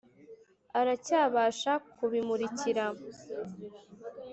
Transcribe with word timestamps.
Aracyabasha 0.79 1.71
kubimurikira. 1.95 2.85